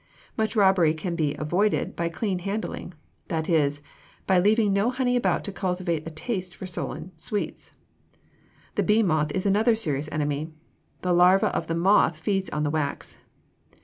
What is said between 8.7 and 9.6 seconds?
The bee moth is